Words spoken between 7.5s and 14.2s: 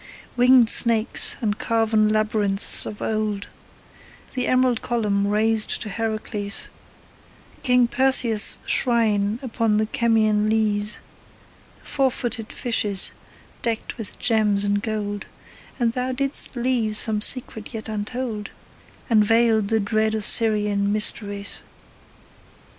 King Perseus' shrine upon the Chemmian leas; Four footed fishes, decked with